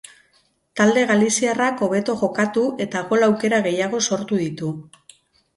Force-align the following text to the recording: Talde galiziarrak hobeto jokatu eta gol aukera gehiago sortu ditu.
Talde 0.79 1.01
galiziarrak 1.11 1.83
hobeto 1.87 2.15
jokatu 2.23 2.63
eta 2.87 3.05
gol 3.13 3.27
aukera 3.29 3.63
gehiago 3.69 4.01
sortu 4.11 4.41
ditu. 4.47 4.73